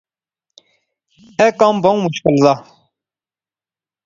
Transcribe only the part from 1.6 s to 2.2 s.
بہوں